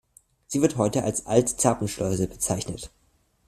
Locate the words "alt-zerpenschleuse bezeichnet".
1.27-2.89